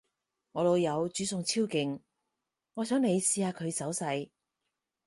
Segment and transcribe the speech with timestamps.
[0.53, 1.99] 我老友煮餸超勁，
[2.73, 4.31] 我想你試下佢手勢